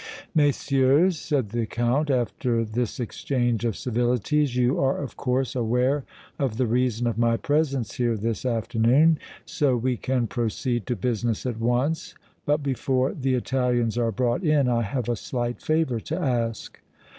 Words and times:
"Messieurs," 0.33 1.19
said 1.19 1.49
the 1.49 1.67
Count, 1.67 2.09
after 2.09 2.65
this 2.65 2.99
exchange 2.99 3.63
of 3.63 3.77
civilities, 3.77 4.55
"you 4.55 4.79
are, 4.79 4.97
of 4.97 5.15
course, 5.15 5.55
aware 5.55 6.05
of 6.39 6.57
the 6.57 6.65
reason 6.65 7.05
of 7.05 7.19
my 7.19 7.37
presence 7.37 7.93
here 7.97 8.17
this 8.17 8.43
afternoon, 8.43 9.19
so 9.45 9.77
we 9.77 9.97
can 9.97 10.25
proceed 10.25 10.87
to 10.87 10.95
business 10.95 11.45
at 11.45 11.59
once, 11.59 12.15
but 12.47 12.63
before 12.63 13.13
the 13.13 13.35
Italians 13.35 13.95
are 13.95 14.11
brought 14.11 14.43
in 14.43 14.67
I 14.67 14.81
have 14.81 15.07
a 15.07 15.15
slight 15.15 15.61
favor 15.61 15.99
to 15.99 16.19
ask." 16.19 16.79